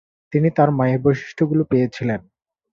[0.33, 2.21] তিনি তার মায়ের বৈশিষ্ট্যগুলি পেয়েছিলেন।